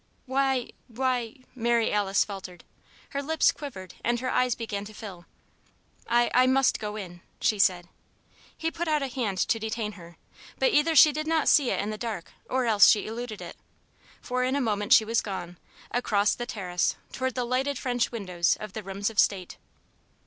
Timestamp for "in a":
14.43-14.59